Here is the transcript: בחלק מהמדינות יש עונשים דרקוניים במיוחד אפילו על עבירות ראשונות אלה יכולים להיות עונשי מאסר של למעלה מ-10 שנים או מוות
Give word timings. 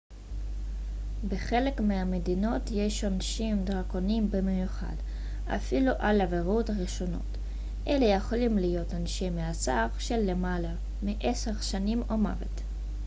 בחלק 1.29 1.79
מהמדינות 1.81 2.61
יש 2.71 3.03
עונשים 3.03 3.65
דרקוניים 3.65 4.31
במיוחד 4.31 4.95
אפילו 5.55 5.91
על 5.99 6.21
עבירות 6.21 6.69
ראשונות 6.69 7.37
אלה 7.87 8.05
יכולים 8.05 8.57
להיות 8.57 8.93
עונשי 8.93 9.29
מאסר 9.29 9.87
של 9.99 10.29
למעלה 10.31 10.73
מ-10 11.01 11.61
שנים 11.61 12.03
או 12.09 12.17
מוות 12.17 12.61